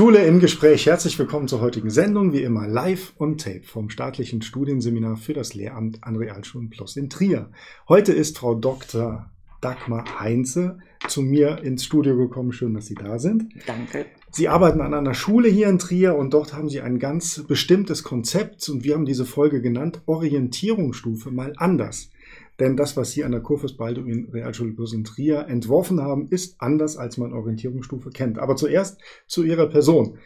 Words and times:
Schule 0.00 0.24
im 0.24 0.40
Gespräch. 0.40 0.86
Herzlich 0.86 1.18
willkommen 1.18 1.46
zur 1.46 1.60
heutigen 1.60 1.90
Sendung, 1.90 2.32
wie 2.32 2.42
immer 2.42 2.66
live 2.66 3.12
und 3.18 3.42
tape 3.42 3.64
vom 3.64 3.90
staatlichen 3.90 4.40
Studienseminar 4.40 5.18
für 5.18 5.34
das 5.34 5.52
Lehramt 5.52 6.02
an 6.02 6.16
Realschulen 6.16 6.70
Plus 6.70 6.96
in 6.96 7.10
Trier. 7.10 7.50
Heute 7.86 8.14
ist 8.14 8.38
Frau 8.38 8.54
Dr. 8.54 9.30
Dagmar 9.60 10.18
Heinze 10.18 10.78
zu 11.06 11.20
mir 11.20 11.58
ins 11.62 11.84
Studio 11.84 12.16
gekommen. 12.16 12.50
Schön, 12.54 12.72
dass 12.72 12.86
Sie 12.86 12.94
da 12.94 13.18
sind. 13.18 13.52
Danke. 13.66 14.06
Sie 14.30 14.48
arbeiten 14.48 14.80
an 14.80 14.94
einer 14.94 15.12
Schule 15.12 15.50
hier 15.50 15.68
in 15.68 15.78
Trier 15.78 16.14
und 16.16 16.32
dort 16.32 16.54
haben 16.54 16.70
Sie 16.70 16.80
ein 16.80 16.98
ganz 16.98 17.44
bestimmtes 17.46 18.02
Konzept 18.02 18.66
und 18.70 18.84
wir 18.84 18.94
haben 18.94 19.04
diese 19.04 19.26
Folge 19.26 19.60
genannt 19.60 20.00
Orientierungsstufe 20.06 21.30
mal 21.30 21.52
anders. 21.58 22.10
Denn 22.60 22.76
das, 22.76 22.94
was 22.94 23.12
Sie 23.12 23.24
an 23.24 23.32
der 23.32 23.40
Kurfürst 23.40 23.78
Balduin 23.78 24.28
Realschule 24.30 24.72
Plus 24.72 24.92
in 24.92 25.02
Trier 25.02 25.46
entworfen 25.48 26.02
haben, 26.02 26.28
ist 26.28 26.60
anders, 26.60 26.98
als 26.98 27.16
man 27.16 27.32
Orientierungsstufe 27.32 28.10
kennt. 28.10 28.38
Aber 28.38 28.54
zuerst 28.54 29.00
zu 29.26 29.42
Ihrer 29.44 29.66
Person. 29.66 30.18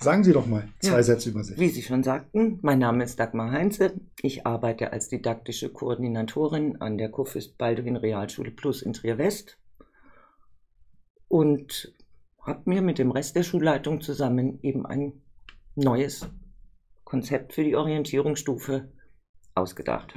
Sagen 0.00 0.24
Sie 0.24 0.32
doch 0.32 0.46
mal 0.46 0.68
zwei 0.80 0.96
ja, 0.96 1.02
Sätze 1.02 1.28
über 1.28 1.44
sich. 1.44 1.58
Wie 1.58 1.68
Sie 1.68 1.82
schon 1.82 2.02
sagten, 2.02 2.58
mein 2.62 2.78
Name 2.78 3.04
ist 3.04 3.20
Dagmar 3.20 3.50
Heinze. 3.50 3.92
Ich 4.22 4.46
arbeite 4.46 4.92
als 4.92 5.08
didaktische 5.08 5.70
Koordinatorin 5.70 6.80
an 6.80 6.96
der 6.96 7.10
Kurfürst 7.10 7.58
Balduin 7.58 7.96
Realschule 7.96 8.52
Plus 8.52 8.80
in 8.80 8.94
Trier 8.94 9.18
West 9.18 9.58
und 11.28 11.94
habe 12.40 12.62
mir 12.70 12.80
mit 12.80 12.98
dem 12.98 13.10
Rest 13.10 13.36
der 13.36 13.42
Schulleitung 13.42 14.00
zusammen 14.00 14.60
eben 14.62 14.86
ein 14.86 15.12
neues 15.74 16.26
Konzept 17.04 17.52
für 17.52 17.64
die 17.64 17.76
Orientierungsstufe 17.76 18.90
ausgedacht. 19.54 20.14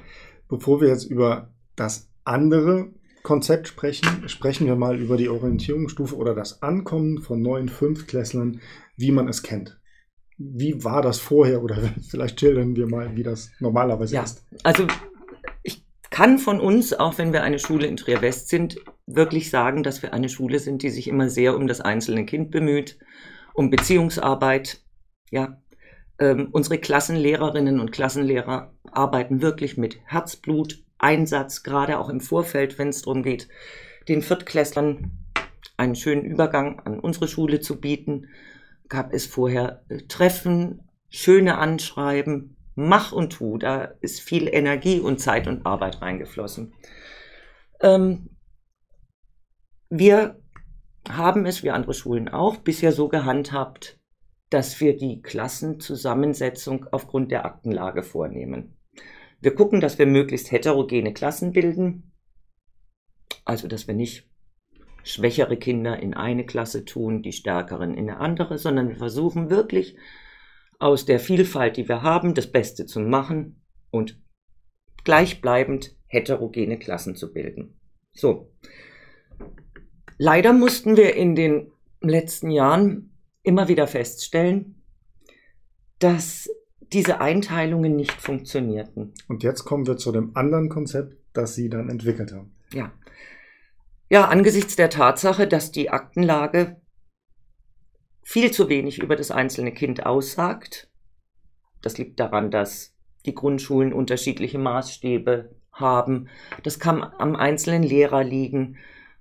Bevor 0.48 0.80
wir 0.80 0.89
jetzt 0.89 1.05
über 1.05 1.55
das 1.76 2.10
andere 2.24 2.90
Konzept 3.24 3.68
sprechen, 3.68 4.30
sprechen 4.30 4.68
wir 4.68 4.76
mal 4.76 5.00
über 5.00 5.18
die 5.18 5.30
Orientierungsstufe 5.30 6.16
oder 6.16 6.36
das 6.36 6.62
Ankommen 6.62 7.22
von 7.22 7.42
neuen 7.42 7.70
Fünftklässlern, 7.70 8.62
wie 8.98 9.12
man 9.12 9.28
es 9.28 9.44
kennt. 9.44 9.80
Wie 10.38 10.84
war 10.84 11.02
das 11.02 11.20
vorher 11.20 11.64
oder 11.64 11.76
vielleicht 12.09 12.40
schildern 12.40 12.76
wir 12.76 12.88
mal, 12.88 13.16
wie 13.16 13.23
das 13.23 13.52
normalerweise 13.59 14.16
ja, 14.16 14.23
ist. 14.23 14.45
Also 14.64 14.88
ich 15.64 15.84
kann 16.09 16.38
von 16.38 16.59
uns, 16.59 16.94
auch 16.94 17.17
wenn 17.17 17.34
wir 17.34 17.44
eine 17.44 17.59
Schule 17.59 17.88
in 17.88 17.98
Trier 17.98 18.22
West 18.22 18.50
sind, 18.50 18.78
wirklich 19.08 19.50
sagen, 19.50 19.84
dass 19.84 20.02
wir 20.02 20.14
eine 20.14 20.30
Schule 20.30 20.60
sind, 20.60 20.84
die 20.84 20.89
sich 20.89 21.08
immer 21.08 21.30
sehr 21.30 21.56
um 21.56 21.67
das 21.67 21.82
einzelne 21.82 22.26
Kind 22.26 22.52
bemüht, 22.52 22.98
um 23.54 23.70
Beziehungsarbeit. 23.70 24.82
Ja, 25.32 25.62
ähm, 26.20 26.50
unsere 26.52 26.78
Klassenlehrerinnen 26.78 27.80
und 27.80 27.92
Klassenlehrer 27.92 28.73
arbeiten 28.92 29.42
wirklich 29.42 29.78
mit 29.78 30.00
Herzblut, 30.06 30.84
Einsatz, 31.06 31.64
gerade 31.64 32.00
auch 32.00 32.09
im 32.09 32.20
Vorfeld, 32.20 32.80
wenn 32.80 32.89
es 32.89 33.03
darum 33.03 33.22
geht, 33.22 33.48
den 34.08 34.23
Viertklässlern 34.23 35.11
einen 35.78 35.95
schönen 35.95 36.25
Übergang 36.25 36.80
an 36.80 37.00
unsere 37.00 37.28
Schule 37.28 37.59
zu 37.59 37.80
bieten, 37.80 38.28
gab 38.89 39.14
es 39.14 39.26
vorher 39.26 39.83
äh, 39.89 40.00
Treffen, 40.08 40.89
schöne 41.09 41.58
Anschreiben, 41.58 42.58
mach 42.76 43.11
und 43.11 43.33
tu. 43.33 43.58
Da 43.58 43.83
ist 44.02 44.22
viel 44.22 44.48
Energie 44.48 45.00
und 45.00 45.20
Zeit 45.20 45.48
und 45.48 45.66
Arbeit 45.66 46.02
reingeflossen. 46.02 46.73
Ähm, 47.81 48.30
wir 49.89 50.42
haben 51.09 51.45
es, 51.45 51.64
wie 51.64 51.72
andere 51.72 51.94
Schulen 51.94 52.30
auch, 52.30 52.58
bisher 52.58 52.92
so 52.92 53.08
gehandhabt, 53.08 54.00
dass 54.50 54.80
wir 54.80 54.98
die 54.98 55.22
Klassenzusammensetzung 55.22 56.88
aufgrund 56.92 57.31
der 57.31 57.45
Aktenlage 57.45 58.03
vornehmen. 58.03 58.78
Wir 59.46 59.54
gucken, 59.54 59.80
dass 59.80 60.00
wir 60.00 60.08
möglichst 60.08 60.52
heterogene 60.52 61.14
Klassen 61.14 61.52
bilden, 61.52 62.12
also 63.44 63.68
dass 63.68 63.86
wir 63.86 63.94
nicht 63.94 64.28
schwächere 65.04 65.56
Kinder 65.56 66.00
in 66.00 66.16
eine 66.16 66.48
Klasse 66.48 66.84
tun, 66.84 67.22
die 67.22 67.32
stärkeren 67.32 67.94
in 67.94 68.10
eine 68.10 68.18
andere, 68.20 68.58
sondern 68.58 68.90
wir 68.90 68.96
versuchen 68.96 69.52
wirklich 69.52 69.98
aus 70.80 71.05
der 71.05 71.20
Vielfalt, 71.20 71.78
die 71.78 71.88
wir 71.88 72.02
haben, 72.02 72.34
das 72.34 72.52
Beste 72.52 72.88
zu 72.88 73.00
machen 73.00 73.61
und 73.92 74.20
gleichbleibend 75.04 75.95
heterogene 76.08 76.80
Klassen 76.80 77.16
zu 77.16 77.32
bilden. 77.32 77.80
So. 78.14 78.52
Leider 80.17 80.54
mussten 80.54 80.98
wir 80.98 81.16
in 81.16 81.36
den 81.36 81.72
letzten 82.02 82.50
Jahren 82.50 83.16
immer 83.44 83.67
wieder 83.67 83.86
feststellen, 83.86 84.82
dass 86.00 86.50
diese 86.94 87.22
Einteilungen 87.22 87.96
nicht 87.96 88.22
funktionierten. 88.22 89.14
Und 89.28 89.44
jetzt 89.44 89.66
kommen 89.66 89.88
wir 89.88 89.98
zu 89.98 90.12
dem 90.12 90.36
anderen 90.36 90.70
Konzept, 90.70 91.18
das 91.34 91.56
Sie 91.56 91.70
dann 91.70 91.90
entwickelt 91.90 92.32
haben. 92.32 92.56
Ja. 92.73 92.92
Ja, 94.10 94.26
angesichts 94.26 94.76
der 94.76 94.90
Tatsache, 94.90 95.48
dass 95.48 95.72
die 95.72 95.90
Aktenlage 95.90 96.80
viel 98.22 98.52
zu 98.52 98.70
wenig 98.70 99.00
über 99.00 99.16
das 99.16 99.32
einzelne 99.32 99.72
Kind 99.72 100.06
aussagt. 100.06 100.90
Das 101.82 101.98
liegt 101.98 102.20
daran, 102.20 102.52
dass 102.52 102.96
die 103.26 103.36
Grundschulen 103.36 103.94
unterschiedliche 103.94 104.60
Maßstäbe 104.60 105.56
haben. 105.72 106.28
Das 106.64 106.80
kann 106.80 107.04
am 107.04 107.36
einzelnen 107.36 107.84
Lehrer 107.84 108.23
liegen. 108.23 108.78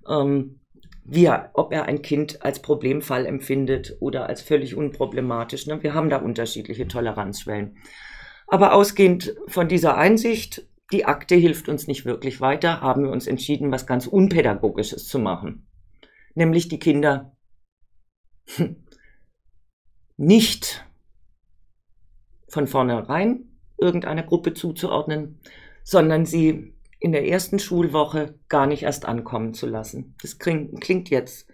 Ähm, 0.07 0.59
wie 1.05 1.25
er, 1.25 1.51
ob 1.53 1.71
er 1.71 1.85
ein 1.85 2.01
Kind 2.01 2.43
als 2.43 2.61
Problemfall 2.61 3.25
empfindet 3.27 3.95
oder 3.99 4.27
als 4.27 4.41
völlig 4.41 4.75
unproblematisch. 4.75 5.67
Ne? 5.67 5.81
Wir 5.83 5.93
haben 5.93 6.09
da 6.09 6.17
unterschiedliche 6.17 6.87
Toleranzschwellen. 6.87 7.77
Aber 8.47 8.73
ausgehend 8.73 9.35
von 9.47 9.67
dieser 9.67 9.97
Einsicht, 9.97 10.67
die 10.91 11.05
Akte 11.05 11.35
hilft 11.35 11.69
uns 11.69 11.87
nicht 11.87 12.05
wirklich 12.05 12.41
weiter, 12.41 12.81
haben 12.81 13.03
wir 13.03 13.11
uns 13.11 13.27
entschieden, 13.27 13.71
was 13.71 13.87
ganz 13.87 14.07
Unpädagogisches 14.07 15.07
zu 15.07 15.19
machen. 15.19 15.67
Nämlich 16.33 16.67
die 16.67 16.79
Kinder 16.79 17.37
nicht 20.17 20.85
von 22.47 22.67
vornherein 22.67 23.51
irgendeiner 23.77 24.23
Gruppe 24.23 24.53
zuzuordnen, 24.53 25.39
sondern 25.83 26.25
sie 26.25 26.74
in 27.05 27.11
der 27.11 27.27
ersten 27.27 27.59
Schulwoche 27.59 28.39
gar 28.49 28.65
nicht 28.65 28.81
erst 28.81 29.05
ankommen 29.05 29.53
zu 29.53 29.67
lassen. 29.67 30.15
Das 30.23 30.39
klingt, 30.39 31.11
jetzt 31.11 31.47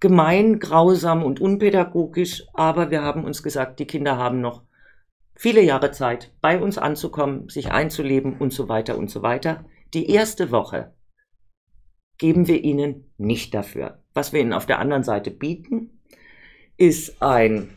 gemein, 0.00 0.60
grausam 0.60 1.22
und 1.22 1.42
unpädagogisch, 1.42 2.46
aber 2.54 2.90
wir 2.90 3.02
haben 3.02 3.24
uns 3.24 3.42
gesagt, 3.42 3.80
die 3.80 3.86
Kinder 3.86 4.16
haben 4.16 4.40
noch 4.40 4.62
viele 5.34 5.60
Jahre 5.60 5.90
Zeit, 5.90 6.32
bei 6.40 6.58
uns 6.58 6.78
anzukommen, 6.78 7.50
sich 7.50 7.70
einzuleben 7.70 8.38
und 8.38 8.54
so 8.54 8.70
weiter 8.70 8.96
und 8.96 9.10
so 9.10 9.20
weiter. 9.20 9.66
Die 9.92 10.08
erste 10.08 10.50
Woche 10.50 10.94
geben 12.16 12.48
wir 12.48 12.64
ihnen 12.64 13.12
nicht 13.18 13.52
dafür. 13.52 14.02
Was 14.14 14.32
wir 14.32 14.40
ihnen 14.40 14.54
auf 14.54 14.64
der 14.64 14.78
anderen 14.78 15.04
Seite 15.04 15.30
bieten, 15.30 16.00
ist 16.78 17.20
ein 17.20 17.68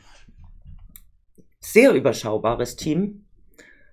sehr 1.60 1.92
überschaubares 1.92 2.78
Team 2.78 3.26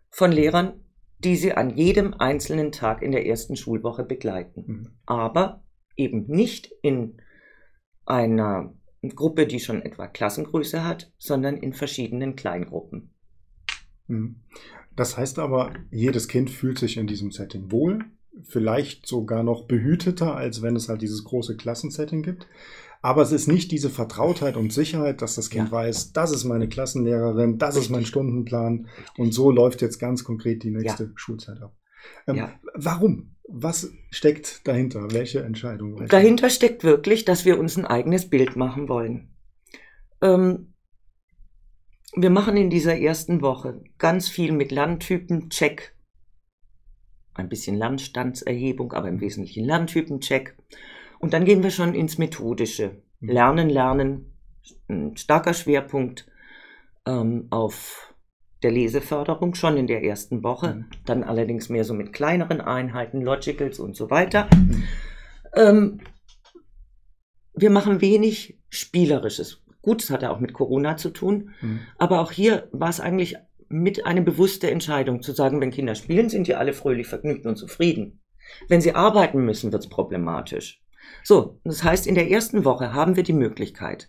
von 0.08 0.30
Lehrern, 0.30 0.84
die 1.18 1.36
sie 1.36 1.52
an 1.52 1.70
jedem 1.70 2.14
einzelnen 2.14 2.72
Tag 2.72 3.02
in 3.02 3.12
der 3.12 3.26
ersten 3.26 3.56
Schulwoche 3.56 4.04
begleiten. 4.04 4.64
Mhm. 4.66 4.88
Aber 5.06 5.64
eben 5.96 6.26
nicht 6.26 6.72
in 6.82 7.20
einer 8.06 8.74
Gruppe, 9.14 9.46
die 9.46 9.60
schon 9.60 9.82
etwa 9.82 10.06
Klassengröße 10.06 10.84
hat, 10.84 11.12
sondern 11.18 11.56
in 11.56 11.72
verschiedenen 11.72 12.36
Kleingruppen. 12.36 13.14
Mhm. 14.06 14.42
Das 14.94 15.16
heißt 15.16 15.38
aber, 15.38 15.74
jedes 15.90 16.26
Kind 16.28 16.50
fühlt 16.50 16.78
sich 16.78 16.96
in 16.96 17.06
diesem 17.06 17.30
Setting 17.30 17.70
wohl, 17.70 18.04
vielleicht 18.44 19.06
sogar 19.06 19.42
noch 19.42 19.64
behüteter, 19.64 20.36
als 20.36 20.62
wenn 20.62 20.76
es 20.76 20.88
halt 20.88 21.02
dieses 21.02 21.24
große 21.24 21.56
Klassensetting 21.56 22.22
gibt. 22.22 22.46
Aber 23.00 23.22
es 23.22 23.30
ist 23.30 23.46
nicht 23.46 23.70
diese 23.70 23.90
Vertrautheit 23.90 24.56
und 24.56 24.72
Sicherheit, 24.72 25.22
dass 25.22 25.36
das 25.36 25.50
Kind 25.50 25.68
ja. 25.68 25.72
weiß, 25.72 26.12
das 26.12 26.32
ist 26.32 26.44
meine 26.44 26.68
Klassenlehrerin, 26.68 27.58
das 27.58 27.70
Richtig. 27.70 27.84
ist 27.84 27.90
mein 27.90 28.06
Stundenplan 28.06 28.88
und 29.16 29.32
so 29.32 29.50
läuft 29.50 29.82
jetzt 29.82 29.98
ganz 29.98 30.24
konkret 30.24 30.64
die 30.64 30.70
nächste 30.70 31.04
ja. 31.04 31.10
Schulzeit 31.14 31.62
ab. 31.62 31.76
Ähm, 32.26 32.36
ja. 32.36 32.52
Warum? 32.74 33.36
Was 33.48 33.90
steckt 34.10 34.66
dahinter? 34.66 35.10
Welche 35.12 35.42
Entscheidung? 35.42 35.94
Welche? 35.98 36.10
Dahinter 36.10 36.50
steckt 36.50 36.84
wirklich, 36.84 37.24
dass 37.24 37.44
wir 37.44 37.58
uns 37.58 37.78
ein 37.78 37.86
eigenes 37.86 38.28
Bild 38.28 38.56
machen 38.56 38.88
wollen. 38.88 39.30
Ähm, 40.20 40.74
wir 42.14 42.30
machen 42.30 42.56
in 42.56 42.68
dieser 42.68 42.98
ersten 42.98 43.42
Woche 43.42 43.82
ganz 43.98 44.28
viel 44.28 44.52
mit 44.52 44.72
Landtypen-Check, 44.72 45.94
ein 47.38 47.48
bisschen 47.48 47.76
Landstandserhebung, 47.76 48.92
aber 48.92 49.08
im 49.08 49.20
Wesentlichen 49.20 49.64
Landtypen-Check. 49.64 50.56
Und 51.18 51.32
dann 51.32 51.44
gehen 51.44 51.62
wir 51.62 51.70
schon 51.70 51.94
ins 51.94 52.18
Methodische. 52.18 53.02
Mhm. 53.20 53.28
Lernen, 53.30 53.70
lernen, 53.70 54.34
ein 54.88 55.16
starker 55.16 55.54
Schwerpunkt 55.54 56.28
ähm, 57.06 57.46
auf 57.50 58.14
der 58.62 58.72
Leseförderung 58.72 59.54
schon 59.54 59.76
in 59.76 59.86
der 59.86 60.02
ersten 60.02 60.42
Woche, 60.42 60.74
mhm. 60.74 60.86
dann 61.06 61.22
allerdings 61.22 61.68
mehr 61.68 61.84
so 61.84 61.94
mit 61.94 62.12
kleineren 62.12 62.60
Einheiten, 62.60 63.22
Logicals 63.22 63.78
und 63.78 63.96
so 63.96 64.10
weiter. 64.10 64.48
Mhm. 64.54 64.84
Ähm, 65.54 66.00
wir 67.54 67.70
machen 67.70 68.00
wenig 68.00 68.58
Spielerisches. 68.68 69.64
Gut, 69.80 70.02
das 70.02 70.10
hat 70.10 70.22
ja 70.22 70.30
auch 70.30 70.40
mit 70.40 70.52
Corona 70.52 70.96
zu 70.96 71.10
tun, 71.10 71.50
mhm. 71.60 71.80
aber 71.98 72.20
auch 72.20 72.32
hier 72.32 72.68
war 72.72 72.90
es 72.90 73.00
eigentlich 73.00 73.36
mit 73.68 74.06
eine 74.06 74.22
bewusste 74.22 74.70
Entscheidung 74.70 75.22
zu 75.22 75.32
sagen, 75.32 75.60
wenn 75.60 75.70
Kinder 75.70 75.94
spielen, 75.94 76.28
sind 76.28 76.46
die 76.46 76.54
alle 76.54 76.72
fröhlich, 76.72 77.06
vergnügt 77.06 77.46
und 77.46 77.56
zufrieden. 77.56 78.20
Wenn 78.68 78.80
sie 78.80 78.94
arbeiten 78.94 79.44
müssen, 79.44 79.72
wird 79.72 79.84
es 79.84 79.90
problematisch. 79.90 80.82
So, 81.22 81.60
das 81.64 81.84
heißt, 81.84 82.06
in 82.06 82.14
der 82.14 82.30
ersten 82.30 82.64
Woche 82.64 82.92
haben 82.94 83.16
wir 83.16 83.22
die 83.22 83.32
Möglichkeit, 83.32 84.08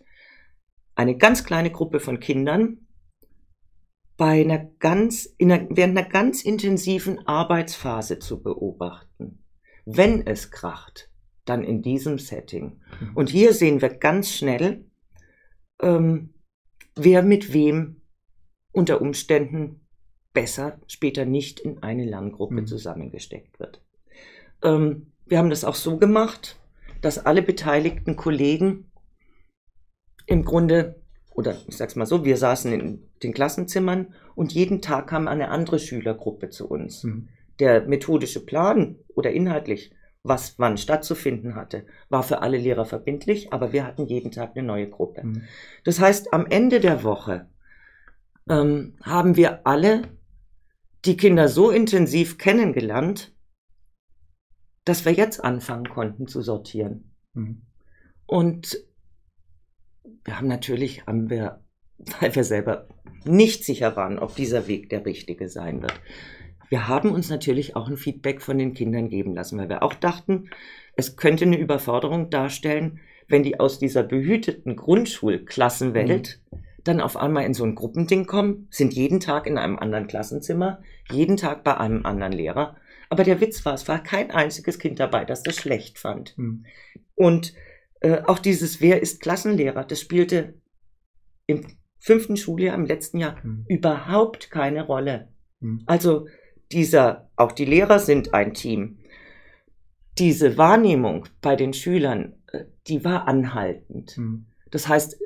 eine 0.95 1.17
ganz 1.17 1.43
kleine 1.43 1.71
Gruppe 1.71 1.99
von 1.99 2.19
Kindern 2.19 2.87
bei 4.17 4.41
einer 4.41 4.59
ganz, 4.79 5.25
in 5.37 5.51
einer, 5.51 5.67
während 5.69 5.97
einer 5.97 6.07
ganz 6.07 6.43
intensiven 6.43 7.25
Arbeitsphase 7.25 8.19
zu 8.19 8.43
beobachten. 8.43 9.43
Wenn 9.85 10.27
es 10.27 10.51
kracht, 10.51 11.09
dann 11.45 11.63
in 11.63 11.81
diesem 11.81 12.19
Setting. 12.19 12.81
Mhm. 12.99 13.15
Und 13.15 13.29
hier 13.29 13.53
sehen 13.53 13.81
wir 13.81 13.89
ganz 13.89 14.33
schnell, 14.33 14.85
ähm, 15.81 16.33
wer 16.95 17.23
mit 17.23 17.53
wem 17.53 17.98
unter 18.71 19.01
Umständen 19.01 19.81
besser 20.33 20.79
später 20.87 21.25
nicht 21.25 21.59
in 21.59 21.81
eine 21.83 22.05
Lerngruppe 22.05 22.61
mhm. 22.61 22.67
zusammengesteckt 22.67 23.59
wird. 23.59 23.81
Ähm, 24.63 25.07
wir 25.25 25.37
haben 25.37 25.49
das 25.49 25.63
auch 25.63 25.75
so 25.75 25.97
gemacht, 25.97 26.57
dass 27.01 27.25
alle 27.25 27.41
beteiligten 27.41 28.15
Kollegen 28.15 28.91
im 30.25 30.43
Grunde, 30.43 31.01
oder 31.33 31.57
ich 31.67 31.77
sag's 31.77 31.95
mal 31.95 32.05
so, 32.05 32.25
wir 32.25 32.37
saßen 32.37 32.71
in 32.71 33.03
den 33.23 33.33
Klassenzimmern 33.33 34.13
und 34.35 34.53
jeden 34.53 34.81
Tag 34.81 35.07
kam 35.07 35.27
eine 35.27 35.49
andere 35.49 35.79
Schülergruppe 35.79 36.49
zu 36.49 36.69
uns. 36.69 37.03
Mhm. 37.03 37.29
Der 37.59 37.87
methodische 37.87 38.45
Plan 38.45 38.97
oder 39.15 39.31
inhaltlich, 39.31 39.91
was 40.23 40.59
wann 40.59 40.77
stattzufinden 40.77 41.55
hatte, 41.55 41.85
war 42.09 42.23
für 42.23 42.41
alle 42.41 42.57
Lehrer 42.57 42.85
verbindlich, 42.85 43.51
aber 43.53 43.73
wir 43.73 43.85
hatten 43.85 44.05
jeden 44.05 44.31
Tag 44.31 44.51
eine 44.55 44.65
neue 44.65 44.89
Gruppe. 44.89 45.25
Mhm. 45.25 45.43
Das 45.83 45.99
heißt, 45.99 46.33
am 46.33 46.45
Ende 46.45 46.79
der 46.79 47.03
Woche 47.03 47.47
ähm, 48.49 48.97
haben 49.03 49.35
wir 49.35 49.65
alle 49.65 50.01
die 51.05 51.15
Kinder 51.15 51.47
so 51.47 51.69
intensiv 51.69 52.37
kennengelernt, 52.37 53.33
dass 54.83 55.05
wir 55.05 55.13
jetzt 55.13 55.43
anfangen 55.43 55.87
konnten 55.87 56.27
zu 56.27 56.41
sortieren. 56.41 57.13
Mhm. 57.33 57.61
Und 58.25 58.77
wir 60.23 60.37
haben 60.37 60.47
natürlich, 60.47 61.05
haben 61.05 61.29
wir, 61.29 61.63
weil 62.19 62.35
wir 62.35 62.43
selber 62.43 62.87
nicht 63.23 63.63
sicher 63.63 63.95
waren, 63.95 64.19
ob 64.19 64.35
dieser 64.35 64.67
Weg 64.67 64.89
der 64.89 65.05
richtige 65.05 65.49
sein 65.49 65.81
wird. 65.81 65.99
Wir 66.69 66.87
haben 66.87 67.11
uns 67.11 67.29
natürlich 67.29 67.75
auch 67.75 67.89
ein 67.89 67.97
Feedback 67.97 68.41
von 68.41 68.57
den 68.57 68.73
Kindern 68.73 69.09
geben 69.09 69.33
lassen, 69.33 69.57
weil 69.57 69.69
wir 69.69 69.81
auch 69.83 69.95
dachten, 69.95 70.49
es 70.95 71.15
könnte 71.15 71.45
eine 71.45 71.57
Überforderung 71.57 72.29
darstellen, 72.29 72.99
wenn 73.27 73.43
die 73.43 73.59
aus 73.59 73.79
dieser 73.79 74.03
behüteten 74.03 74.75
Grundschulklassenwelt 74.75 76.41
mhm. 76.51 76.59
Dann 76.83 77.01
auf 77.01 77.17
einmal 77.17 77.45
in 77.45 77.53
so 77.53 77.63
ein 77.63 77.75
Gruppending 77.75 78.25
kommen, 78.25 78.67
sind 78.71 78.93
jeden 78.93 79.19
Tag 79.19 79.47
in 79.47 79.57
einem 79.57 79.77
anderen 79.77 80.07
Klassenzimmer, 80.07 80.81
jeden 81.11 81.37
Tag 81.37 81.63
bei 81.63 81.77
einem 81.77 82.05
anderen 82.05 82.33
Lehrer 82.33 82.75
aber 83.09 83.23
der 83.23 83.41
Witz 83.41 83.65
war, 83.65 83.73
es 83.73 83.87
war 83.87 84.01
kein 84.01 84.31
einziges 84.31 84.77
Kind 84.77 84.99
dabei, 84.99 85.25
das 85.25 85.43
das 85.43 85.55
schlecht 85.55 85.97
fand. 85.97 86.37
Mhm. 86.37 86.65
Und 87.15 87.53
äh, 88.01 88.21
auch 88.25 88.39
dieses 88.39 88.79
Wer 88.81 89.01
ist 89.01 89.19
Klassenlehrer, 89.19 89.83
das 89.83 89.99
spielte 89.99 90.53
im 91.47 91.65
fünften 91.97 92.37
Schuljahr, 92.37 92.75
im 92.75 92.85
letzten 92.85 93.17
Jahr, 93.17 93.37
mhm. 93.43 93.65
überhaupt 93.67 94.51
keine 94.51 94.85
Rolle. 94.85 95.29
Mhm. 95.59 95.81
Also 95.87 96.27
dieser, 96.71 97.29
auch 97.35 97.51
die 97.51 97.65
Lehrer 97.65 97.97
sind 97.97 98.33
ein 98.35 98.53
Team. 98.53 98.99
Diese 100.19 100.57
Wahrnehmung 100.57 101.27
bei 101.41 101.55
den 101.55 101.73
Schülern, 101.73 102.35
äh, 102.51 102.65
die 102.87 103.03
war 103.03 103.27
anhaltend. 103.27 104.17
Mhm. 104.17 104.45
Das 104.69 104.87
heißt, 104.87 105.19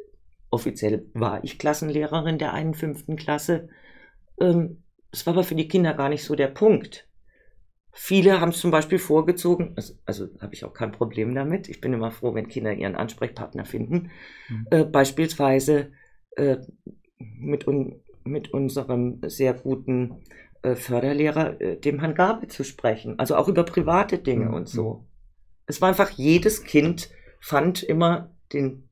offiziell 0.53 1.09
war 1.13 1.43
ich 1.43 1.57
Klassenlehrerin 1.57 2.37
der 2.37 2.53
einen 2.53 2.75
fünften 2.75 3.15
Klasse. 3.15 3.69
Ähm, 4.39 4.83
es 5.11 5.25
war 5.25 5.33
aber 5.33 5.43
für 5.43 5.55
die 5.55 5.67
Kinder 5.67 5.93
gar 5.93 6.09
nicht 6.09 6.23
so 6.23 6.35
der 6.35 6.47
Punkt. 6.47 7.09
Viele 7.91 8.39
haben 8.39 8.49
es 8.49 8.59
zum 8.59 8.71
Beispiel 8.71 8.97
vorgezogen, 8.97 9.73
also, 9.75 9.93
also 10.05 10.27
habe 10.39 10.53
ich 10.53 10.63
auch 10.65 10.73
kein 10.73 10.91
Problem 10.91 11.35
damit. 11.35 11.69
Ich 11.69 11.81
bin 11.81 11.93
immer 11.93 12.11
froh, 12.11 12.33
wenn 12.33 12.47
Kinder 12.47 12.73
ihren 12.73 12.95
Ansprechpartner 12.95 13.65
finden. 13.65 14.11
Mhm. 14.49 14.67
Äh, 14.71 14.85
beispielsweise 14.85 15.91
äh, 16.35 16.57
mit, 17.17 17.67
un, 17.67 18.01
mit 18.23 18.51
unserem 18.53 19.21
sehr 19.25 19.53
guten 19.53 20.23
äh, 20.63 20.75
Förderlehrer, 20.75 21.61
äh, 21.61 21.79
dem 21.79 21.99
Herrn 21.99 22.15
Gabe, 22.15 22.47
zu 22.47 22.63
sprechen. 22.63 23.19
Also 23.19 23.35
auch 23.35 23.47
über 23.47 23.63
private 23.63 24.17
Dinge 24.17 24.45
mhm. 24.45 24.53
und 24.53 24.69
so. 24.69 25.05
Es 25.65 25.81
war 25.81 25.89
einfach, 25.89 26.09
jedes 26.11 26.63
Kind 26.63 27.09
fand 27.39 27.83
immer 27.83 28.35
den 28.53 28.89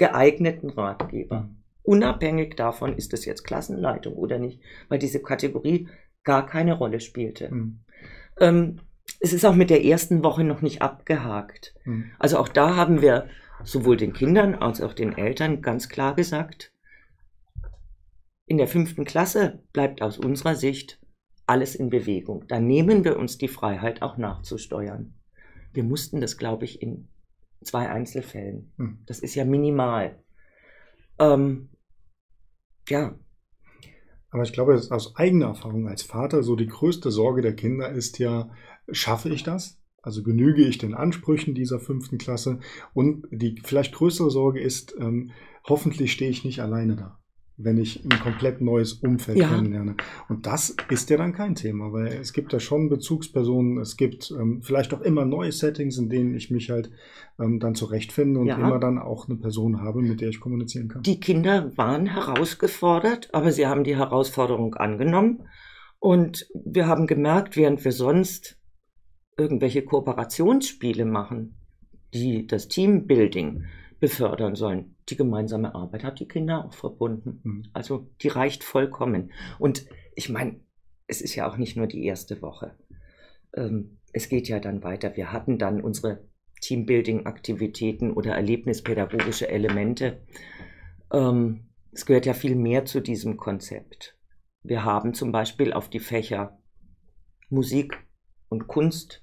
geeigneten 0.00 0.70
Ratgeber. 0.70 1.50
Unabhängig 1.82 2.56
davon, 2.56 2.96
ist 2.96 3.12
es 3.12 3.26
jetzt 3.26 3.44
Klassenleitung 3.44 4.14
oder 4.14 4.38
nicht, 4.38 4.62
weil 4.88 4.98
diese 4.98 5.20
Kategorie 5.20 5.88
gar 6.24 6.46
keine 6.46 6.72
Rolle 6.72 7.00
spielte. 7.00 7.54
Mhm. 7.54 7.80
Ähm, 8.40 8.80
es 9.20 9.34
ist 9.34 9.44
auch 9.44 9.54
mit 9.54 9.68
der 9.68 9.84
ersten 9.84 10.24
Woche 10.24 10.42
noch 10.42 10.62
nicht 10.62 10.80
abgehakt. 10.80 11.74
Mhm. 11.84 12.12
Also 12.18 12.38
auch 12.38 12.48
da 12.48 12.76
haben 12.76 13.02
wir 13.02 13.28
sowohl 13.62 13.98
den 13.98 14.14
Kindern 14.14 14.54
als 14.54 14.80
auch 14.80 14.94
den 14.94 15.18
Eltern 15.18 15.60
ganz 15.60 15.90
klar 15.90 16.14
gesagt, 16.14 16.72
in 18.46 18.56
der 18.56 18.68
fünften 18.68 19.04
Klasse 19.04 19.62
bleibt 19.74 20.00
aus 20.00 20.18
unserer 20.18 20.54
Sicht 20.54 20.98
alles 21.46 21.74
in 21.74 21.90
Bewegung. 21.90 22.46
Da 22.48 22.58
nehmen 22.58 23.04
wir 23.04 23.18
uns 23.18 23.36
die 23.36 23.48
Freiheit, 23.48 24.00
auch 24.00 24.16
nachzusteuern. 24.16 25.14
Wir 25.74 25.84
mussten 25.84 26.22
das, 26.22 26.38
glaube 26.38 26.64
ich, 26.64 26.80
in 26.80 27.08
zwei 27.62 27.88
Einzelfällen. 27.88 28.72
Mhm. 28.76 28.98
Das 29.06 29.20
ist 29.20 29.34
ja 29.34 29.44
minimal. 29.44 30.22
Ähm, 31.18 31.70
ja, 32.88 33.18
aber 34.30 34.44
ich 34.44 34.52
glaube, 34.52 34.80
aus 34.90 35.16
eigener 35.16 35.46
Erfahrung 35.46 35.88
als 35.88 36.02
Vater, 36.02 36.42
so 36.42 36.54
die 36.56 36.68
größte 36.68 37.10
Sorge 37.10 37.42
der 37.42 37.56
Kinder 37.56 37.90
ist 37.90 38.18
ja, 38.18 38.50
schaffe 38.90 39.28
ich 39.28 39.42
das? 39.42 39.80
Also 40.02 40.22
genüge 40.22 40.62
ich 40.62 40.78
den 40.78 40.94
Ansprüchen 40.94 41.54
dieser 41.54 41.80
fünften 41.80 42.16
Klasse? 42.16 42.60
Und 42.94 43.26
die 43.30 43.60
vielleicht 43.64 43.94
größere 43.94 44.30
Sorge 44.30 44.60
ist, 44.60 44.94
ähm, 44.98 45.32
hoffentlich 45.64 46.12
stehe 46.12 46.30
ich 46.30 46.44
nicht 46.44 46.60
alleine 46.60 46.96
da 46.96 47.20
wenn 47.62 47.78
ich 47.78 48.04
ein 48.04 48.18
komplett 48.20 48.60
neues 48.60 48.94
Umfeld 48.94 49.38
ja. 49.38 49.48
kennenlerne. 49.48 49.96
Und 50.28 50.46
das 50.46 50.76
ist 50.88 51.10
ja 51.10 51.16
dann 51.16 51.32
kein 51.32 51.54
Thema, 51.54 51.92
weil 51.92 52.08
es 52.08 52.32
gibt 52.32 52.52
ja 52.52 52.60
schon 52.60 52.88
Bezugspersonen, 52.88 53.78
es 53.78 53.96
gibt 53.96 54.30
ähm, 54.30 54.62
vielleicht 54.62 54.94
auch 54.94 55.00
immer 55.00 55.24
neue 55.24 55.52
Settings, 55.52 55.98
in 55.98 56.08
denen 56.08 56.34
ich 56.34 56.50
mich 56.50 56.70
halt 56.70 56.90
ähm, 57.38 57.60
dann 57.60 57.74
zurechtfinde 57.74 58.40
und 58.40 58.46
ja. 58.46 58.56
immer 58.56 58.78
dann 58.78 58.98
auch 58.98 59.28
eine 59.28 59.38
Person 59.38 59.80
habe, 59.80 60.02
mit 60.02 60.20
der 60.20 60.28
ich 60.30 60.40
kommunizieren 60.40 60.88
kann. 60.88 61.02
Die 61.02 61.20
Kinder 61.20 61.76
waren 61.76 62.06
herausgefordert, 62.06 63.28
aber 63.32 63.52
sie 63.52 63.66
haben 63.66 63.84
die 63.84 63.96
Herausforderung 63.96 64.74
angenommen. 64.74 65.46
Und 65.98 66.46
wir 66.64 66.86
haben 66.86 67.06
gemerkt, 67.06 67.56
während 67.56 67.84
wir 67.84 67.92
sonst 67.92 68.58
irgendwelche 69.36 69.82
Kooperationsspiele 69.82 71.04
machen, 71.04 71.56
die 72.14 72.46
das 72.46 72.68
Teambuilding 72.68 73.64
befördern 74.00 74.54
sollen. 74.54 74.96
Die 75.08 75.16
gemeinsame 75.16 75.74
Arbeit 75.74 76.04
hat 76.04 76.20
die 76.20 76.28
Kinder 76.28 76.64
auch 76.64 76.72
verbunden. 76.72 77.40
Mhm. 77.44 77.62
Also 77.72 78.10
die 78.22 78.28
reicht 78.28 78.64
vollkommen. 78.64 79.32
Und 79.58 79.86
ich 80.16 80.28
meine, 80.30 80.60
es 81.06 81.20
ist 81.20 81.34
ja 81.34 81.48
auch 81.48 81.56
nicht 81.56 81.76
nur 81.76 81.86
die 81.86 82.04
erste 82.04 82.40
Woche. 82.42 82.76
Ähm, 83.54 83.98
es 84.12 84.28
geht 84.28 84.48
ja 84.48 84.58
dann 84.58 84.82
weiter. 84.82 85.16
Wir 85.16 85.32
hatten 85.32 85.58
dann 85.58 85.80
unsere 85.80 86.24
Teambuilding-Aktivitäten 86.62 88.12
oder 88.12 88.34
erlebnispädagogische 88.34 89.48
Elemente. 89.48 90.22
Ähm, 91.12 91.70
es 91.92 92.06
gehört 92.06 92.26
ja 92.26 92.34
viel 92.34 92.56
mehr 92.56 92.84
zu 92.84 93.00
diesem 93.00 93.36
Konzept. 93.36 94.16
Wir 94.62 94.84
haben 94.84 95.14
zum 95.14 95.32
Beispiel 95.32 95.72
auf 95.72 95.88
die 95.88 96.00
Fächer 96.00 96.58
Musik 97.48 97.98
und 98.48 98.68
Kunst 98.68 99.22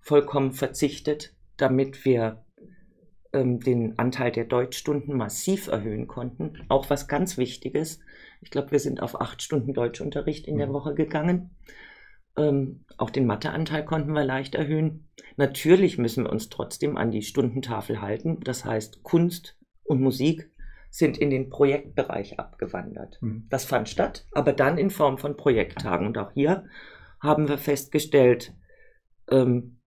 vollkommen 0.00 0.52
verzichtet, 0.52 1.36
damit 1.56 2.04
wir 2.04 2.44
ähm, 3.32 3.60
den 3.60 3.98
Anteil 3.98 4.32
der 4.32 4.44
Deutschstunden 4.44 5.16
massiv 5.16 5.68
erhöhen 5.68 6.06
konnten. 6.06 6.64
Auch 6.68 6.90
was 6.90 7.08
ganz 7.08 7.36
Wichtiges. 7.36 8.00
Ich 8.40 8.50
glaube, 8.50 8.70
wir 8.70 8.80
sind 8.80 9.02
auf 9.02 9.20
acht 9.20 9.42
Stunden 9.42 9.74
Deutschunterricht 9.74 10.46
in 10.46 10.58
der 10.58 10.68
mhm. 10.68 10.72
Woche 10.72 10.94
gegangen. 10.94 11.50
Ähm, 12.36 12.84
auch 12.96 13.10
den 13.10 13.26
Matheanteil 13.26 13.84
konnten 13.84 14.12
wir 14.12 14.24
leicht 14.24 14.54
erhöhen. 14.54 15.08
Natürlich 15.36 15.98
müssen 15.98 16.24
wir 16.24 16.32
uns 16.32 16.48
trotzdem 16.48 16.96
an 16.96 17.10
die 17.10 17.22
Stundentafel 17.22 18.00
halten. 18.00 18.40
Das 18.40 18.64
heißt, 18.64 19.02
Kunst 19.02 19.58
und 19.84 20.00
Musik 20.00 20.50
sind 20.90 21.18
in 21.18 21.30
den 21.30 21.50
Projektbereich 21.50 22.38
abgewandert. 22.38 23.18
Mhm. 23.20 23.46
Das 23.50 23.64
fand 23.64 23.88
statt, 23.88 24.26
aber 24.32 24.52
dann 24.52 24.78
in 24.78 24.90
Form 24.90 25.18
von 25.18 25.36
Projekttagen. 25.36 26.06
Und 26.06 26.16
auch 26.16 26.32
hier 26.32 26.64
haben 27.20 27.48
wir 27.48 27.58
festgestellt, 27.58 28.54
ähm, 29.30 29.80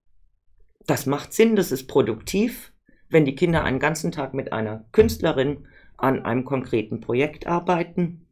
das 0.86 1.06
macht 1.06 1.32
Sinn, 1.32 1.56
das 1.56 1.72
ist 1.72 1.86
produktiv 1.86 2.71
wenn 3.12 3.24
die 3.24 3.34
Kinder 3.34 3.64
einen 3.64 3.78
ganzen 3.78 4.12
Tag 4.12 4.34
mit 4.34 4.52
einer 4.52 4.84
Künstlerin 4.92 5.66
an 5.96 6.24
einem 6.24 6.44
konkreten 6.44 7.00
Projekt 7.00 7.46
arbeiten, 7.46 8.26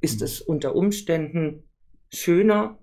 ist 0.00 0.22
es 0.22 0.40
unter 0.40 0.74
Umständen 0.74 1.64
schöner, 2.12 2.78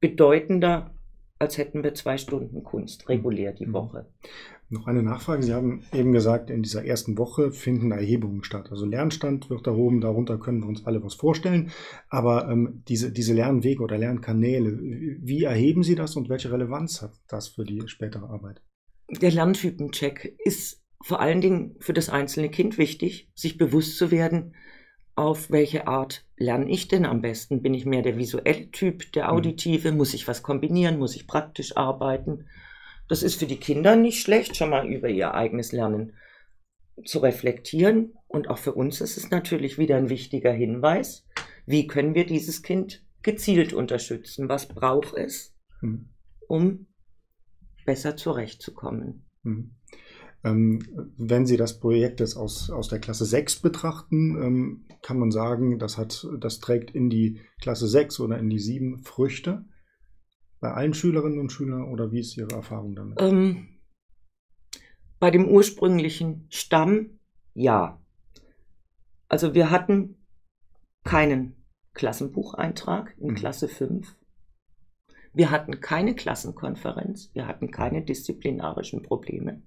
bedeutender, 0.00 0.94
als 1.38 1.58
hätten 1.58 1.84
wir 1.84 1.94
zwei 1.94 2.18
Stunden 2.18 2.62
Kunst 2.62 3.08
regulär 3.08 3.52
die 3.52 3.66
mhm. 3.66 3.72
Woche. 3.74 4.06
Noch 4.68 4.88
eine 4.88 5.02
Nachfrage. 5.02 5.44
Sie 5.44 5.54
haben 5.54 5.84
eben 5.92 6.12
gesagt, 6.12 6.50
in 6.50 6.62
dieser 6.62 6.84
ersten 6.84 7.16
Woche 7.18 7.52
finden 7.52 7.92
Erhebungen 7.92 8.42
statt. 8.42 8.68
Also 8.72 8.84
Lernstand 8.84 9.48
wird 9.48 9.66
erhoben, 9.66 10.00
darunter 10.00 10.38
können 10.38 10.60
wir 10.62 10.68
uns 10.68 10.84
alle 10.86 11.04
was 11.04 11.14
vorstellen. 11.14 11.70
Aber 12.08 12.48
ähm, 12.50 12.82
diese, 12.88 13.12
diese 13.12 13.32
Lernwege 13.32 13.82
oder 13.82 13.96
Lernkanäle, 13.96 14.76
wie 14.76 15.44
erheben 15.44 15.84
Sie 15.84 15.94
das 15.94 16.16
und 16.16 16.28
welche 16.28 16.50
Relevanz 16.50 17.00
hat 17.00 17.12
das 17.28 17.48
für 17.48 17.64
die 17.64 17.82
spätere 17.86 18.28
Arbeit? 18.28 18.60
Der 19.08 19.30
Lerntypencheck 19.30 20.36
ist 20.44 20.82
vor 21.02 21.20
allen 21.20 21.40
Dingen 21.40 21.76
für 21.78 21.92
das 21.92 22.08
einzelne 22.08 22.50
Kind 22.50 22.78
wichtig, 22.78 23.30
sich 23.34 23.58
bewusst 23.58 23.96
zu 23.96 24.10
werden, 24.10 24.54
auf 25.14 25.50
welche 25.50 25.86
Art 25.86 26.26
lerne 26.36 26.70
ich 26.70 26.88
denn 26.88 27.06
am 27.06 27.22
besten? 27.22 27.62
Bin 27.62 27.72
ich 27.72 27.86
mehr 27.86 28.02
der 28.02 28.18
visuelle 28.18 28.70
Typ, 28.70 29.12
der 29.12 29.24
mhm. 29.24 29.30
auditive? 29.30 29.92
Muss 29.92 30.14
ich 30.14 30.28
was 30.28 30.42
kombinieren? 30.42 30.98
Muss 30.98 31.16
ich 31.16 31.26
praktisch 31.26 31.76
arbeiten? 31.76 32.46
Das 33.08 33.22
ist 33.22 33.36
für 33.36 33.46
die 33.46 33.58
Kinder 33.58 33.96
nicht 33.96 34.20
schlecht, 34.20 34.56
schon 34.56 34.70
mal 34.70 34.86
über 34.86 35.08
ihr 35.08 35.32
eigenes 35.32 35.72
Lernen 35.72 36.12
zu 37.04 37.20
reflektieren. 37.20 38.14
Und 38.26 38.48
auch 38.48 38.58
für 38.58 38.74
uns 38.74 39.00
ist 39.00 39.16
es 39.16 39.30
natürlich 39.30 39.78
wieder 39.78 39.96
ein 39.96 40.10
wichtiger 40.10 40.52
Hinweis. 40.52 41.26
Wie 41.64 41.86
können 41.86 42.14
wir 42.14 42.26
dieses 42.26 42.62
Kind 42.62 43.02
gezielt 43.22 43.72
unterstützen? 43.72 44.48
Was 44.48 44.68
braucht 44.68 45.14
es, 45.14 45.54
mhm. 45.80 46.10
um 46.46 46.86
besser 47.86 48.16
zurechtzukommen? 48.16 49.26
Mhm. 49.42 49.76
Ähm, 50.44 51.12
wenn 51.16 51.46
Sie 51.46 51.56
das 51.56 51.80
Projekt 51.80 52.20
jetzt 52.20 52.36
aus, 52.36 52.70
aus 52.70 52.88
der 52.88 53.00
Klasse 53.00 53.24
6 53.24 53.60
betrachten, 53.60 54.42
ähm, 54.42 54.84
kann 55.02 55.18
man 55.18 55.30
sagen, 55.30 55.78
das, 55.78 55.98
hat, 55.98 56.26
das 56.38 56.60
trägt 56.60 56.90
in 56.90 57.08
die 57.08 57.40
Klasse 57.60 57.88
6 57.88 58.20
oder 58.20 58.38
in 58.38 58.50
die 58.50 58.58
7 58.58 58.98
Früchte. 59.02 59.64
Bei 60.60 60.72
allen 60.72 60.94
Schülerinnen 60.94 61.38
und 61.38 61.50
Schülern 61.50 61.84
oder 61.84 62.12
wie 62.12 62.20
ist 62.20 62.36
Ihre 62.36 62.54
Erfahrung 62.54 62.94
damit? 62.94 63.20
Ähm, 63.20 63.68
bei 65.18 65.30
dem 65.30 65.48
ursprünglichen 65.48 66.46
Stamm 66.50 67.18
ja. 67.54 68.00
Also 69.28 69.54
wir 69.54 69.70
hatten 69.70 70.26
keinen 71.04 71.64
Klassenbucheintrag 71.94 73.16
in 73.18 73.30
mhm. 73.30 73.34
Klasse 73.34 73.68
5. 73.68 74.14
Wir 75.36 75.50
hatten 75.50 75.82
keine 75.82 76.14
Klassenkonferenz, 76.14 77.30
wir 77.34 77.46
hatten 77.46 77.70
keine 77.70 78.02
disziplinarischen 78.02 79.02
Probleme. 79.02 79.62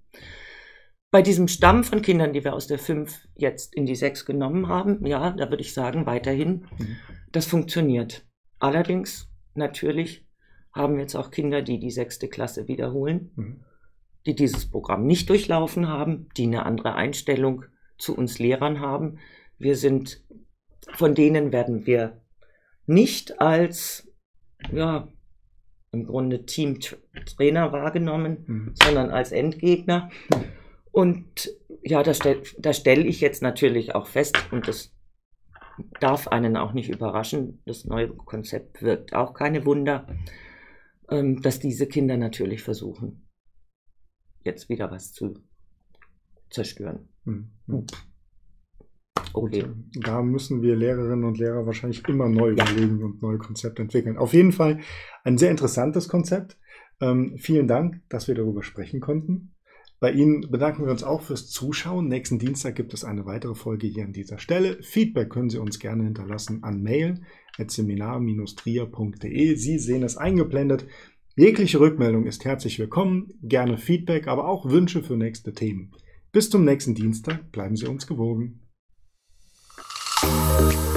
Bei 1.11 1.21
diesem 1.21 1.47
Stamm 1.47 1.83
von 1.83 2.01
Kindern, 2.01 2.33
die 2.33 2.43
wir 2.43 2.55
aus 2.55 2.65
der 2.65 2.79
5 2.79 3.27
jetzt 3.35 3.75
in 3.75 3.85
die 3.85 3.95
6 3.95 4.25
genommen 4.25 4.67
haben, 4.67 5.05
ja, 5.05 5.29
da 5.29 5.51
würde 5.51 5.61
ich 5.61 5.75
sagen, 5.75 6.07
weiterhin, 6.07 6.65
mhm. 6.79 6.97
das 7.31 7.45
funktioniert. 7.45 8.27
Allerdings, 8.57 9.31
natürlich, 9.53 10.27
haben 10.73 10.95
wir 10.95 11.01
jetzt 11.01 11.15
auch 11.15 11.29
Kinder, 11.29 11.61
die 11.61 11.79
die 11.79 11.91
sechste 11.91 12.29
Klasse 12.29 12.67
wiederholen, 12.67 13.31
mhm. 13.35 13.63
die 14.25 14.33
dieses 14.33 14.71
Programm 14.71 15.05
nicht 15.05 15.29
durchlaufen 15.29 15.87
haben, 15.87 16.29
die 16.35 16.45
eine 16.45 16.65
andere 16.65 16.95
Einstellung 16.95 17.65
zu 17.99 18.17
uns 18.17 18.39
Lehrern 18.39 18.79
haben. 18.79 19.19
Wir 19.59 19.75
sind, 19.75 20.25
von 20.93 21.13
denen 21.13 21.51
werden 21.51 21.85
wir 21.85 22.23
nicht 22.87 23.39
als, 23.39 24.11
ja, 24.71 25.07
im 25.91 26.05
Grunde 26.05 26.45
Teamtrainer 26.45 27.71
wahrgenommen, 27.71 28.43
mhm. 28.47 28.73
sondern 28.81 29.09
als 29.09 29.31
Endgegner. 29.31 30.09
Und 30.91 31.51
ja, 31.83 32.03
da 32.03 32.13
stelle 32.13 32.43
stell 32.73 33.05
ich 33.05 33.21
jetzt 33.21 33.41
natürlich 33.41 33.95
auch 33.95 34.07
fest, 34.07 34.37
und 34.51 34.67
das 34.67 34.93
darf 35.99 36.27
einen 36.27 36.57
auch 36.57 36.73
nicht 36.73 36.89
überraschen, 36.89 37.61
das 37.65 37.85
neue 37.85 38.09
Konzept 38.09 38.81
wirkt 38.81 39.13
auch 39.13 39.33
keine 39.33 39.65
Wunder, 39.65 40.07
ähm, 41.09 41.41
dass 41.41 41.59
diese 41.59 41.87
Kinder 41.87 42.17
natürlich 42.17 42.61
versuchen, 42.61 43.27
jetzt 44.43 44.69
wieder 44.69 44.91
was 44.91 45.13
zu 45.13 45.39
zerstören. 46.49 47.09
Mhm. 47.23 47.51
Okay. 49.33 49.65
Da 49.93 50.21
müssen 50.21 50.61
wir 50.61 50.75
Lehrerinnen 50.75 51.23
und 51.23 51.37
Lehrer 51.37 51.65
wahrscheinlich 51.65 52.07
immer 52.07 52.29
neu 52.29 52.51
überlegen 52.51 53.03
und 53.03 53.21
neue 53.21 53.37
Konzepte 53.37 53.81
entwickeln. 53.81 54.17
Auf 54.17 54.33
jeden 54.33 54.51
Fall 54.51 54.79
ein 55.23 55.37
sehr 55.37 55.51
interessantes 55.51 56.07
Konzept. 56.07 56.57
Ähm, 57.01 57.35
vielen 57.37 57.67
Dank, 57.67 58.01
dass 58.09 58.27
wir 58.27 58.35
darüber 58.35 58.63
sprechen 58.63 58.99
konnten. 58.99 59.53
Bei 59.99 60.11
Ihnen 60.13 60.49
bedanken 60.49 60.85
wir 60.85 60.91
uns 60.91 61.03
auch 61.03 61.21
fürs 61.21 61.49
Zuschauen. 61.49 62.07
Nächsten 62.07 62.39
Dienstag 62.39 62.75
gibt 62.75 62.93
es 62.93 63.03
eine 63.03 63.25
weitere 63.25 63.53
Folge 63.53 63.87
hier 63.87 64.05
an 64.05 64.13
dieser 64.13 64.39
Stelle. 64.39 64.81
Feedback 64.81 65.29
können 65.29 65.49
Sie 65.49 65.57
uns 65.57 65.77
gerne 65.79 66.05
hinterlassen 66.05 66.63
an 66.63 66.81
mail.seminar-trier.de. 66.81 69.55
Sie 69.55 69.77
sehen 69.77 70.03
es 70.03 70.15
eingeblendet. 70.15 70.87
Jegliche 71.35 71.81
Rückmeldung 71.81 72.27
ist 72.27 72.45
herzlich 72.45 72.79
willkommen. 72.79 73.33
Gerne 73.43 73.77
Feedback, 73.77 74.27
aber 74.27 74.47
auch 74.47 74.69
Wünsche 74.69 75.03
für 75.03 75.17
nächste 75.17 75.51
Themen. 75.51 75.91
Bis 76.31 76.49
zum 76.49 76.63
nächsten 76.63 76.95
Dienstag. 76.95 77.51
Bleiben 77.51 77.75
Sie 77.75 77.87
uns 77.87 78.07
gewogen. 78.07 78.68
Thank 80.21 80.73
you. 80.73 80.88